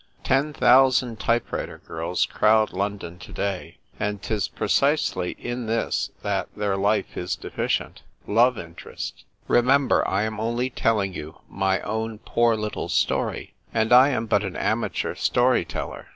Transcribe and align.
Ten 0.23 0.51
thousand 0.51 1.19
type 1.19 1.51
writer 1.51 1.77
girls 1.77 2.25
crowd 2.25 2.73
London 2.73 3.19
to 3.19 3.31
day, 3.31 3.77
and 3.99 4.19
'tis 4.19 4.47
precisely 4.47 5.33
in 5.37 5.67
this 5.67 6.09
that 6.23 6.47
their 6.55 6.75
life 6.75 7.15
is 7.15 7.35
deficient— 7.35 8.01
love 8.27 8.57
interest. 8.57 9.25
Remember, 9.47 10.03
I 10.07 10.23
am 10.23 10.39
only 10.39 10.71
telling 10.71 11.13
you 11.13 11.41
my 11.47 11.81
own 11.81 12.17
poor 12.17 12.55
little 12.55 12.89
story; 12.89 13.53
and 13.75 13.93
I 13.93 14.09
am 14.09 14.25
but 14.25 14.43
an 14.43 14.55
amateur 14.55 15.13
story 15.13 15.65
teller. 15.65 16.07